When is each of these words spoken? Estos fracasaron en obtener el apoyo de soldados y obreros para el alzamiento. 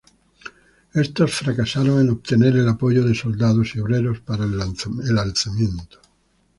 Estos 0.95 1.31
fracasaron 1.31 2.01
en 2.01 2.09
obtener 2.09 2.55
el 2.57 2.67
apoyo 2.67 3.03
de 3.05 3.13
soldados 3.13 3.75
y 3.75 3.79
obreros 3.81 4.19
para 4.21 4.45
el 4.45 5.19
alzamiento. 5.19 5.99